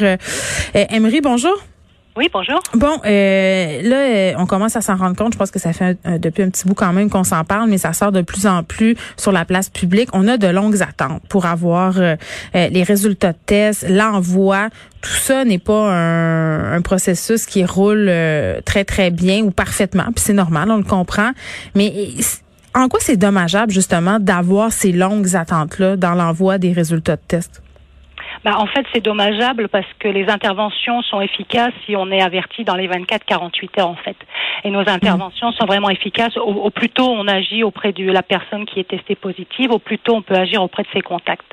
Emery, 0.74 1.20
bonjour. 1.20 1.56
Oui, 2.16 2.30
bonjour. 2.32 2.62
Bon, 2.74 2.98
euh, 3.04 3.82
là, 3.82 3.96
euh, 3.96 4.32
on 4.38 4.46
commence 4.46 4.74
à 4.74 4.80
s'en 4.80 4.96
rendre 4.96 5.16
compte. 5.16 5.34
Je 5.34 5.38
pense 5.38 5.50
que 5.50 5.58
ça 5.58 5.74
fait 5.74 5.98
depuis 6.18 6.42
un 6.42 6.48
petit 6.48 6.66
bout 6.66 6.72
quand 6.72 6.94
même 6.94 7.10
qu'on 7.10 7.24
s'en 7.24 7.44
parle, 7.44 7.68
mais 7.68 7.76
ça 7.76 7.92
sort 7.92 8.10
de 8.10 8.22
plus 8.22 8.46
en 8.46 8.62
plus 8.62 8.96
sur 9.18 9.32
la 9.32 9.44
place 9.44 9.68
publique. 9.68 10.08
On 10.14 10.26
a 10.26 10.38
de 10.38 10.46
longues 10.46 10.82
attentes 10.82 11.22
pour 11.28 11.44
avoir 11.44 11.98
euh, 11.98 12.16
les 12.54 12.82
résultats 12.84 13.32
de 13.32 13.38
tests, 13.44 13.86
l'envoi. 13.90 14.70
Tout 15.02 15.10
ça 15.10 15.44
n'est 15.44 15.58
pas 15.58 15.92
un, 15.92 16.72
un, 16.72 16.80
processus 16.80 17.44
qui 17.44 17.66
roule 17.66 18.10
très, 18.64 18.84
très 18.84 19.10
bien 19.10 19.42
ou 19.42 19.50
parfaitement. 19.50 20.04
Puis 20.04 20.24
c'est 20.24 20.32
normal, 20.32 20.70
on 20.70 20.78
le 20.78 20.84
comprend. 20.84 21.32
Mais 21.74 21.92
en 22.74 22.88
quoi 22.88 22.98
c'est 23.02 23.16
dommageable, 23.18 23.72
justement, 23.72 24.18
d'avoir 24.18 24.72
ces 24.72 24.92
longues 24.92 25.36
attentes-là 25.36 25.96
dans 25.96 26.14
l'envoi 26.14 26.56
des 26.56 26.72
résultats 26.72 27.16
de 27.16 27.22
tests? 27.28 27.62
Bah, 28.44 28.58
en 28.58 28.66
fait, 28.66 28.86
c'est 28.92 29.00
dommageable 29.00 29.68
parce 29.68 29.86
que 29.98 30.08
les 30.08 30.28
interventions 30.28 31.02
sont 31.02 31.20
efficaces 31.20 31.72
si 31.84 31.96
on 31.96 32.10
est 32.10 32.22
averti 32.22 32.64
dans 32.64 32.74
les 32.74 32.88
24-48 32.88 33.80
heures, 33.80 33.90
en 33.90 33.96
fait. 33.96 34.16
Et 34.64 34.70
nos 34.70 34.88
interventions 34.88 35.52
sont 35.52 35.66
vraiment 35.66 35.90
efficaces. 35.90 36.36
Au, 36.36 36.70
plus 36.70 36.88
tôt 36.88 37.08
on 37.08 37.26
agit 37.28 37.62
auprès 37.62 37.92
de 37.92 38.10
la 38.10 38.22
personne 38.22 38.66
qui 38.66 38.80
est 38.80 38.88
testée 38.88 39.14
positive, 39.14 39.70
au 39.70 39.78
plus 39.78 39.98
tôt 39.98 40.14
on 40.16 40.22
peut 40.22 40.34
agir 40.34 40.62
auprès 40.62 40.82
de 40.82 40.88
ses 40.92 41.00
contacts. 41.00 41.44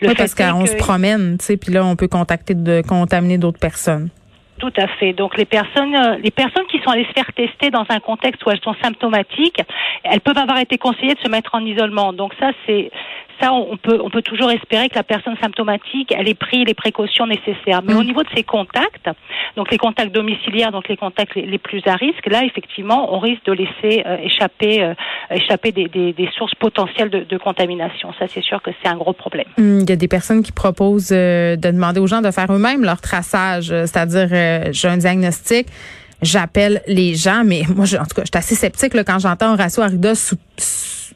Le 0.00 0.08
oui, 0.08 0.14
parce 0.16 0.34
qu'on 0.34 0.66
se 0.66 0.76
promène, 0.76 1.38
tu 1.38 1.44
sais, 1.44 1.56
puis 1.56 1.72
là, 1.72 1.84
on 1.84 1.96
peut 1.96 2.08
contacter 2.08 2.54
de 2.54 2.82
contaminer 2.86 3.38
d'autres 3.38 3.60
personnes. 3.60 4.10
Tout 4.58 4.72
à 4.76 4.86
fait. 4.86 5.12
Donc 5.12 5.36
les 5.36 5.44
personnes, 5.44 5.96
euh, 5.96 6.16
les 6.22 6.30
personnes 6.30 6.66
qui 6.70 6.78
sont 6.78 6.90
allées 6.90 7.06
se 7.06 7.12
faire 7.12 7.32
tester 7.32 7.70
dans 7.70 7.84
un 7.88 7.98
contexte 7.98 8.44
où 8.46 8.50
elles 8.50 8.60
sont 8.60 8.74
symptomatiques, 8.82 9.60
elles 10.04 10.20
peuvent 10.20 10.38
avoir 10.38 10.58
été 10.58 10.78
conseillées 10.78 11.14
de 11.14 11.20
se 11.20 11.28
mettre 11.28 11.54
en 11.54 11.64
isolement. 11.64 12.12
Donc 12.12 12.32
ça, 12.38 12.50
c'est 12.66 12.90
ça, 13.40 13.52
on 13.52 13.76
peut, 13.76 14.00
on 14.02 14.10
peut 14.10 14.22
toujours 14.22 14.50
espérer 14.50 14.88
que 14.88 14.94
la 14.94 15.02
personne 15.02 15.36
symptomatique, 15.42 16.12
elle 16.16 16.28
ait 16.28 16.34
pris 16.34 16.64
les 16.64 16.74
précautions 16.74 17.26
nécessaires. 17.26 17.82
Mais 17.82 17.94
au 17.94 18.02
mm. 18.02 18.06
niveau 18.06 18.22
de 18.22 18.28
ses 18.34 18.42
contacts, 18.42 19.08
donc 19.56 19.70
les 19.70 19.78
contacts 19.78 20.12
domiciliaires, 20.12 20.72
donc 20.72 20.88
les 20.88 20.96
contacts 20.96 21.34
les, 21.34 21.58
plus 21.58 21.82
à 21.86 21.94
risque, 21.94 22.26
là, 22.26 22.44
effectivement, 22.44 23.14
on 23.14 23.18
risque 23.18 23.44
de 23.46 23.52
laisser 23.52 24.02
euh, 24.06 24.16
échapper, 24.18 24.82
euh, 24.82 24.94
échapper 25.30 25.72
des, 25.72 25.88
des, 25.88 26.12
des, 26.12 26.28
sources 26.36 26.54
potentielles 26.54 27.10
de, 27.10 27.20
de 27.20 27.38
contamination. 27.38 28.12
Ça, 28.18 28.26
c'est 28.28 28.42
sûr 28.42 28.62
que 28.62 28.70
c'est 28.82 28.88
un 28.88 28.96
gros 28.96 29.12
problème. 29.12 29.46
Mm, 29.58 29.80
il 29.80 29.90
y 29.90 29.92
a 29.92 29.96
des 29.96 30.08
personnes 30.08 30.42
qui 30.42 30.52
proposent 30.52 31.12
euh, 31.12 31.56
de 31.56 31.70
demander 31.70 32.00
aux 32.00 32.06
gens 32.06 32.20
de 32.20 32.30
faire 32.30 32.52
eux-mêmes 32.52 32.84
leur 32.84 33.00
traçage, 33.00 33.66
c'est-à-dire, 33.66 34.72
j'ai 34.72 34.88
un 34.88 34.96
diagnostic 34.96 35.68
j'appelle 36.24 36.82
les 36.86 37.14
gens, 37.14 37.42
mais 37.44 37.62
moi, 37.74 37.84
je, 37.84 37.96
en 37.96 38.04
tout 38.04 38.14
cas, 38.14 38.22
je 38.22 38.30
suis 38.32 38.38
assez 38.38 38.54
sceptique 38.54 38.94
là, 38.94 39.04
quand 39.04 39.18
j'entends 39.18 39.52
Horacio 39.52 39.82
Arruda 39.82 40.14
sous, 40.14 40.36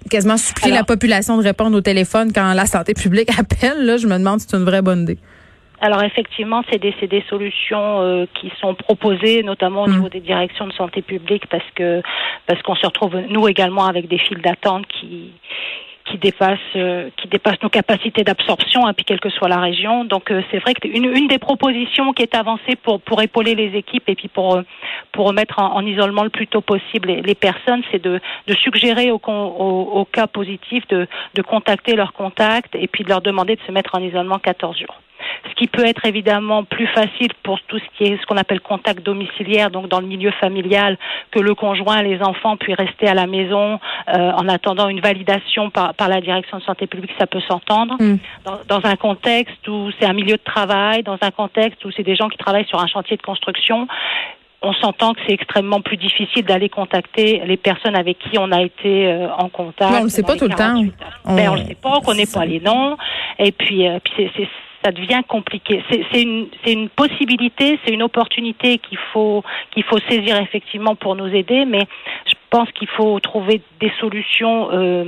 quasiment 0.08 0.36
supplier 0.36 0.74
la 0.74 0.84
population 0.84 1.36
de 1.36 1.42
répondre 1.42 1.76
au 1.76 1.80
téléphone 1.80 2.32
quand 2.32 2.52
la 2.54 2.66
santé 2.66 2.94
publique 2.94 3.30
appelle. 3.38 3.84
Là, 3.84 3.96
je 3.96 4.06
me 4.06 4.18
demande 4.18 4.40
si 4.40 4.46
c'est 4.48 4.56
une 4.56 4.64
vraie 4.64 4.82
bonne 4.82 5.02
idée. 5.02 5.18
Alors 5.80 6.02
effectivement, 6.02 6.62
c'est 6.70 6.78
des, 6.78 6.92
des 7.06 7.24
solutions 7.28 8.00
euh, 8.02 8.26
qui 8.34 8.50
sont 8.60 8.74
proposées, 8.74 9.42
notamment 9.44 9.84
au 9.84 9.86
mm. 9.86 9.92
niveau 9.92 10.08
des 10.08 10.20
directions 10.20 10.66
de 10.66 10.72
santé 10.72 11.02
publique, 11.02 11.46
parce 11.48 11.70
que 11.76 12.02
parce 12.46 12.60
qu'on 12.62 12.74
se 12.74 12.86
retrouve 12.86 13.16
nous 13.28 13.46
également 13.46 13.86
avec 13.86 14.08
des 14.08 14.18
files 14.18 14.42
d'attente 14.42 14.86
qui 14.88 15.32
qui 16.10 16.18
dépasse 16.18 16.58
euh, 16.76 17.10
qui 17.16 17.28
dépasse 17.28 17.60
nos 17.62 17.68
capacités 17.68 18.24
d'absorption, 18.24 18.86
hein, 18.86 18.92
puis 18.92 19.04
quelle 19.04 19.20
que 19.20 19.30
soit 19.30 19.48
la 19.48 19.60
région. 19.60 20.04
Donc 20.04 20.30
euh, 20.30 20.42
c'est 20.50 20.58
vrai 20.58 20.74
que 20.74 20.88
une, 20.88 21.28
des 21.28 21.38
propositions 21.38 22.12
qui 22.12 22.22
est 22.22 22.34
avancée 22.34 22.76
pour 22.76 23.00
pour 23.00 23.22
épauler 23.22 23.54
les 23.54 23.76
équipes 23.76 24.08
et 24.08 24.14
puis 24.14 24.28
pour 24.28 24.56
euh, 24.56 24.62
pour 25.12 25.26
remettre 25.26 25.58
en, 25.58 25.84
isolement 25.84 26.24
le 26.24 26.30
plus 26.30 26.46
tôt 26.46 26.60
possible 26.60 27.08
les, 27.08 27.34
personnes, 27.34 27.82
c'est 27.90 28.02
de, 28.02 28.20
de 28.46 28.54
suggérer 28.54 29.10
aux, 29.10 29.20
au 29.24 30.04
cas 30.04 30.26
positifs 30.26 30.86
de, 30.88 31.06
de 31.34 31.42
contacter 31.42 31.96
leurs 31.96 32.12
contacts 32.12 32.74
et 32.74 32.86
puis 32.86 33.04
de 33.04 33.08
leur 33.08 33.20
demander 33.20 33.56
de 33.56 33.62
se 33.66 33.72
mettre 33.72 33.94
en 33.94 34.02
isolement 34.02 34.38
14 34.38 34.78
jours 34.78 34.96
ce 35.48 35.54
qui 35.54 35.66
peut 35.66 35.84
être 35.84 36.04
évidemment 36.04 36.64
plus 36.64 36.86
facile 36.88 37.32
pour 37.42 37.60
tout 37.62 37.78
ce 37.78 37.84
qui 37.96 38.04
est 38.04 38.20
ce 38.20 38.26
qu'on 38.26 38.36
appelle 38.36 38.60
contact 38.60 39.04
domiciliaire, 39.04 39.70
donc 39.70 39.88
dans 39.88 40.00
le 40.00 40.06
milieu 40.06 40.30
familial, 40.32 40.98
que 41.30 41.40
le 41.40 41.54
conjoint, 41.54 42.02
les 42.02 42.22
enfants 42.22 42.56
puissent 42.56 42.76
rester 42.76 43.08
à 43.08 43.14
la 43.14 43.26
maison 43.26 43.80
euh, 44.08 44.32
en 44.32 44.48
attendant 44.48 44.88
une 44.88 45.00
validation 45.00 45.70
par, 45.70 45.94
par, 45.94 46.08
la 46.08 46.20
direction 46.20 46.58
de 46.58 46.62
santé 46.62 46.86
publique, 46.86 47.12
ça 47.18 47.26
peut 47.26 47.40
s'entendre. 47.48 47.96
Mm. 48.00 48.18
Dans, 48.44 48.78
dans, 48.78 48.88
un 48.88 48.96
contexte 48.96 49.66
où 49.68 49.90
c'est 49.98 50.06
un 50.06 50.12
milieu 50.12 50.36
de 50.36 50.44
travail, 50.44 51.02
dans 51.02 51.18
un 51.20 51.30
contexte 51.30 51.84
où 51.84 51.90
c'est 51.90 52.02
des 52.02 52.16
gens 52.16 52.28
qui 52.28 52.38
travaillent 52.38 52.66
sur 52.66 52.80
un 52.80 52.86
chantier 52.86 53.16
de 53.16 53.22
construction, 53.22 53.86
on 54.62 54.72
s'entend 54.72 55.14
que 55.14 55.20
c'est 55.26 55.34
extrêmement 55.34 55.80
plus 55.80 55.96
difficile 55.96 56.44
d'aller 56.44 56.68
contacter 56.68 57.42
les 57.46 57.56
personnes 57.56 57.94
avec 57.94 58.18
qui 58.18 58.38
on 58.38 58.50
a 58.50 58.62
été 58.62 59.06
euh, 59.06 59.28
en 59.32 59.48
contact. 59.48 59.94
on 60.00 60.04
ne 60.04 60.08
sait 60.08 60.22
pas 60.22 60.36
tout 60.36 60.48
le 60.48 60.54
temps. 60.54 60.82
On... 61.24 61.34
Ben, 61.36 61.50
on 61.50 61.56
ne 61.56 61.64
sait 61.64 61.76
pas, 61.76 61.96
on 61.96 62.00
connaît 62.00 62.26
pas 62.26 62.44
les 62.44 62.60
noms. 62.60 62.96
Et 63.38 63.52
puis, 63.52 63.86
euh, 63.86 63.98
puis 64.02 64.30
c'est 64.36 64.48
ça 64.84 64.92
devient 64.92 65.22
compliqué. 65.26 65.82
C'est 65.90 66.22
une, 66.22 66.48
une 66.66 66.88
possibilité, 66.88 67.78
c'est 67.84 67.92
une 67.92 68.02
opportunité 68.02 68.78
qu'il 68.78 68.98
faut, 69.12 69.42
qu'il 69.72 69.84
faut 69.84 69.98
saisir 70.08 70.40
effectivement 70.40 70.94
pour 70.94 71.16
nous 71.16 71.28
aider, 71.28 71.64
mais 71.64 71.86
je 72.26 72.34
pense 72.50 72.70
qu'il 72.72 72.88
faut 72.88 73.18
trouver 73.20 73.60
des 73.80 73.92
solutions 74.00 74.70
euh, 74.72 75.04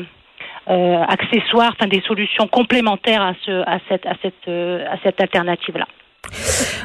euh, 0.69 1.03
accessoires, 1.09 1.73
enfin 1.79 1.89
des 1.89 2.03
solutions 2.03 2.47
complémentaires 2.49 3.23
à, 3.23 3.35
ce, 3.45 3.62
à 3.67 3.79
cette, 3.89 4.07
à 4.07 4.15
cette, 4.23 4.49
euh, 4.49 4.85
à 4.91 4.97
cette 5.03 5.21
alternative-là. 5.21 5.87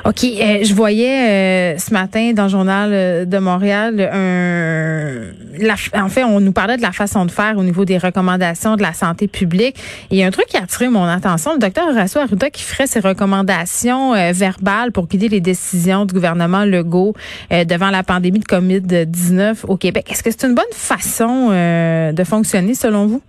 OK. 0.06 0.24
Euh, 0.24 0.60
je 0.64 0.74
voyais 0.76 1.76
euh, 1.76 1.78
ce 1.80 1.92
matin 1.92 2.34
dans 2.34 2.44
le 2.44 2.50
journal 2.50 2.90
euh, 2.94 3.26
de 3.26 3.38
Montréal 3.40 4.00
un. 4.14 6.04
en 6.04 6.10
fait, 6.10 6.24
on 6.24 6.40
nous 6.40 6.52
parlait 6.52 6.78
de 6.78 6.84
la 6.84 6.92
façon 6.92 7.26
de 7.26 7.32
faire 7.32 7.58
au 7.58 7.64
niveau 7.64 7.86
des 7.86 7.98
recommandations 7.98 8.76
de 8.76 8.84
la 8.84 8.94
santé 8.94 9.28
publique. 9.28 9.78
Il 10.12 10.18
y 10.18 10.24
a 10.24 10.28
un 10.28 10.32
truc 10.32 10.46
qui 10.46 10.58
a 10.58 10.64
attiré 10.64 10.90
mon 10.90 11.06
attention. 11.06 11.54
Le 11.54 11.60
docteur 11.60 11.88
Horacio 11.88 12.22
Arruda 12.22 12.52
qui 12.52 12.62
ferait 12.64 12.86
ses 12.86 13.00
recommandations 13.00 14.14
verbales 14.32 14.92
pour 14.92 15.08
guider 15.08 15.28
les 15.28 15.42
décisions 15.42 16.06
du 16.06 16.14
gouvernement 16.14 16.66
Legault 16.66 17.14
devant 17.52 17.90
la 17.90 18.04
pandémie 18.04 18.40
de 18.40 18.46
COVID-19 18.46 19.66
au 19.68 19.78
Québec. 19.78 20.12
Est-ce 20.12 20.24
que 20.24 20.30
c'est 20.32 20.46
une 20.46 20.56
bonne 20.56 20.66
façon 20.72 21.50
de 21.50 22.24
fonctionner 22.24 22.76
selon 22.76 23.08
vous? 23.08 23.22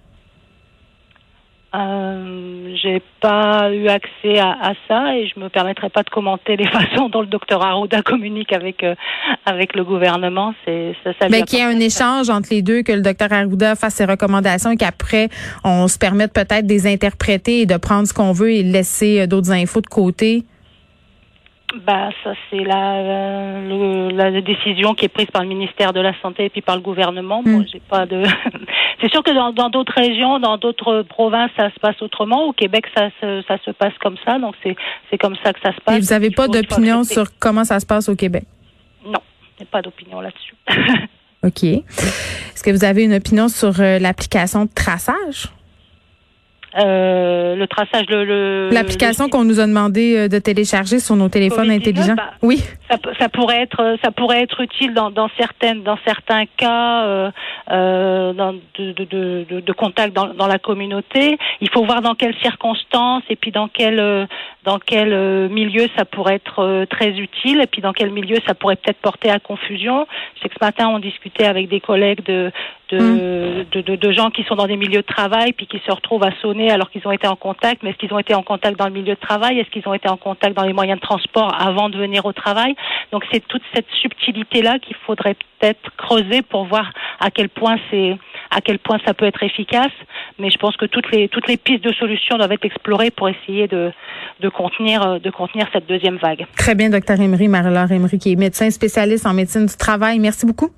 Euh, 1.75 2.75
j'ai 2.81 3.03
pas 3.21 3.71
eu 3.73 3.89
accès 3.89 4.39
à, 4.39 4.73
ça 4.87 5.17
et 5.17 5.27
je 5.27 5.39
me 5.39 5.49
permettrai 5.49 5.91
pas 5.91 6.05
de 6.05 6.11
commenter 6.11 6.57
les 6.57 6.67
façons 6.71 7.09
dont 7.09 7.21
le 7.21 7.27
docteur 7.27 7.63
Arruda 7.63 8.03
communique 8.03 8.53
avec 8.53 8.83
euh, 8.85 8.95
avec 9.45 9.75
le 9.75 9.85
gouvernement. 9.85 10.55
C'est 10.65 10.95
ça. 11.03 11.11
ça 11.21 11.29
Mais 11.29 11.43
qu'il 11.43 11.59
y 11.59 11.63
ait 11.63 11.65
un 11.65 11.81
échange 11.81 12.31
entre 12.31 12.49
les 12.53 12.63
deux, 12.63 12.83
que 12.83 12.93
le 12.93 13.03
docteur 13.03 13.33
Arruda 13.33 13.75
fasse 13.75 13.95
ses 13.95 14.05
recommandations 14.05 14.71
et 14.71 14.77
qu'après 14.77 15.29
on 15.65 15.89
se 15.89 15.99
permette 15.99 16.33
peut-être 16.33 16.67
de 16.67 16.73
les 16.73 16.87
interpréter 16.87 17.63
et 17.63 17.67
de 17.67 17.77
prendre 17.77 18.07
ce 18.07 18.15
qu'on 18.15 18.33
veut 18.33 18.53
et 18.53 18.63
laisser 18.63 19.23
euh, 19.23 19.27
d'autres 19.27 19.53
infos 19.53 19.81
de 19.81 19.89
côté? 19.89 20.45
Bah, 21.85 22.11
ça 22.23 22.33
c'est 22.49 22.63
la, 22.63 23.61
la 24.13 24.41
décision 24.41 24.95
qui 24.95 25.05
est 25.05 25.09
prise 25.09 25.27
par 25.27 25.43
le 25.43 25.49
ministère 25.49 25.93
de 25.93 26.01
la 26.01 26.13
santé 26.23 26.45
et 26.45 26.49
puis 26.49 26.63
par 26.63 26.77
le 26.77 26.81
gouvernement. 26.81 27.43
Moi, 27.45 27.61
hmm. 27.61 27.67
j'ai 27.71 27.81
pas 27.81 28.07
de. 28.07 28.23
c'est 29.01 29.11
sûr 29.11 29.23
que 29.23 29.33
dans 29.53 29.69
d'autres 29.71 29.93
régions, 29.95 30.39
dans 30.39 30.57
d'autres 30.57 31.03
provinces, 31.03 31.51
ça 31.57 31.71
se 31.71 31.79
passe 31.81 32.01
autrement. 32.01 32.45
Au 32.45 32.53
Québec, 32.53 32.87
ça 32.97 33.11
se 33.21 33.43
ça 33.47 33.59
se 33.65 33.71
passe 33.71 33.93
comme 34.01 34.17
ça. 34.25 34.39
Donc 34.39 34.55
c'est 34.63 34.77
c'est 35.11 35.19
comme 35.19 35.37
ça 35.45 35.53
que 35.53 35.61
ça 35.61 35.73
se 35.73 35.81
passe. 35.81 35.97
Et 35.97 36.01
vous 36.01 36.13
n'avez 36.13 36.31
pas 36.31 36.49
d'opinion 36.49 37.05
sur 37.05 37.27
comment 37.39 37.65
ça 37.65 37.81
se 37.81 37.87
passe 37.87 38.09
au 38.09 38.17
Québec? 38.17 38.45
Non, 39.05 39.21
j'ai 39.59 39.67
pas 39.67 39.83
d'opinion 39.83 40.21
là-dessus. 40.21 40.55
OK. 41.45 41.63
Est-ce 41.65 42.63
que 42.63 42.71
vous 42.71 42.85
avez 42.85 43.05
une 43.05 43.15
opinion 43.15 43.49
sur 43.49 43.81
euh, 43.81 43.99
l'application 43.99 44.65
de 44.65 44.71
traçage? 44.75 45.49
Euh, 46.79 47.55
le 47.57 47.67
traçage, 47.67 48.07
le, 48.09 48.71
l'application 48.71 49.29
qu'on 49.29 49.45
nous 49.45 49.61
a 49.61 49.67
demandé 49.67 50.17
euh, 50.17 50.29
de 50.29 50.39
télécharger 50.39 50.99
sur 50.99 51.17
nos 51.17 51.29
téléphones 51.29 51.71
intelligents. 51.71 52.15
Bah, 52.17 52.33
oui, 52.43 52.63
ça, 52.91 52.99
ça, 53.19 53.29
pourrait 53.29 53.63
être, 53.63 53.97
ça 54.05 54.11
pourrait 54.11 54.43
être 54.43 54.61
utile 54.61 54.93
dans, 54.93 55.11
dans 55.11 55.29
certaines, 55.39 55.83
dans 55.83 55.99
certains 56.07 56.45
cas 56.57 57.05
euh, 57.05 57.31
euh 57.71 58.33
dans, 58.35 58.53
de, 58.53 58.93
de, 58.93 59.05
de, 59.05 59.61
de, 59.61 59.73
contact 59.73 60.15
dans, 60.15 60.35
dans 60.35 60.47
la 60.47 60.59
communauté. 60.59 61.39
Il 61.61 61.71
faut 61.71 61.85
voir 61.85 62.03
dans 62.03 62.15
quelles 62.15 62.37
circonstances 62.43 63.23
et 63.31 63.37
puis 63.37 63.53
dans 63.53 63.69
quel 63.69 64.29
dans 64.67 64.79
quel 64.81 65.49
milieu 65.49 65.89
ça 65.97 66.05
pourrait 66.05 66.35
être 66.35 66.85
très 66.91 67.11
utile 67.11 67.61
et 67.63 67.67
puis 67.67 67.81
dans 67.81 67.93
quel 67.93 68.11
milieu 68.11 68.37
ça 68.47 68.55
pourrait 68.55 68.77
peut-être 68.77 69.01
porter 69.01 69.31
à 69.31 69.39
confusion. 69.39 70.07
Je 70.35 70.43
sais 70.43 70.49
que 70.49 70.57
ce 70.61 70.65
matin 70.65 70.89
on 70.89 70.99
discutait 70.99 71.47
avec 71.47 71.69
des 71.69 71.81
collègues 71.81 72.25
de 72.25 72.51
de, 72.91 72.99
mm. 72.99 73.65
de, 73.73 73.81
de, 73.81 73.97
de, 73.97 74.13
gens 74.13 74.31
qui 74.31 74.45
sont 74.45 74.55
dans 74.55 74.67
des 74.67 74.77
milieux 74.77 75.01
de 75.01 75.07
travail 75.07 75.53
puis 75.53 75.67
qui 75.67 75.81
se 75.85 75.91
retrouvent 75.91 76.23
à 76.23 76.31
sonner 76.41 76.71
alors 76.71 76.91
qu'ils 76.91 77.07
ont 77.07 77.11
été 77.11 77.27
en 77.27 77.37
contact. 77.37 77.83
Mais 77.83 77.91
est-ce 77.91 77.99
qu'ils 77.99 78.13
ont 78.15 78.19
été 78.19 78.35
en 78.35 78.43
contact 78.43 78.79
dans 78.79 78.87
le 78.87 78.93
milieu 78.93 79.15
de 79.15 79.21
travail? 79.21 79.59
Est-ce 79.59 79.71
qu'ils 79.71 79.89
ont 79.89 79.95
été 79.95 80.09
en 80.09 80.17
contact 80.17 80.57
dans 80.57 80.65
les 80.65 80.73
moyens 80.73 81.01
de 81.01 81.05
transport 81.05 81.53
avant 81.61 81.89
de 81.89 81.99
venir 81.99 82.25
au 82.27 82.33
travail? 82.33 82.75
Donc 83.13 83.25
c'est 83.33 83.47
toute 83.47 83.63
cette 83.75 83.91
subtilité-là 84.01 84.79
qu'il 84.79 84.97
faudrait 85.07 85.35
peut-être 85.59 85.91
creuser 85.97 86.43
pour 86.43 86.65
voir 86.65 86.93
à 87.21 87.31
quel 87.31 87.49
point 87.49 87.77
c'est 87.91 88.17
à 88.51 88.61
quel 88.61 88.79
point 88.79 88.99
ça 89.05 89.15
peut 89.15 89.27
être 89.27 89.43
efficace. 89.43 89.93
Mais 90.39 90.51
je 90.51 90.59
pense 90.59 90.77
que 90.77 90.87
toutes 90.87 91.11
les 91.11 91.29
toutes 91.29 91.49
les 91.49 91.57
pistes 91.57 91.85
de 91.85 91.93
solutions 91.93 92.37
doivent 92.37 92.53
être 92.53 92.65
explorées 92.65 93.11
pour 93.11 93.29
essayer 93.29 93.69
de 93.69 93.93
de 94.41 94.49
contenir 94.49 95.21
de 95.21 95.31
contenir 95.31 95.67
cette 95.73 95.87
deuxième 95.89 96.17
vague. 96.17 96.47
Très 96.57 96.75
bien, 96.75 96.91
docteur 96.91 97.21
Emery, 97.21 97.49
Marie-Laure 97.49 97.91
Emery, 97.91 98.19
qui 98.19 98.33
est 98.33 98.37
médecin 98.37 98.71
spécialiste 98.71 99.27
en 99.27 99.35
médecine 99.35 99.67
du 99.67 99.77
travail. 99.77 100.19
Merci 100.19 100.47
beaucoup. 100.47 100.71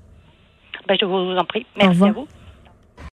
Ben, 0.87 0.97
je 0.99 1.05
vous 1.05 1.37
en 1.37 1.45
prie. 1.45 1.67
Merci 1.77 2.05
à 2.05 2.13
vous. 2.13 2.27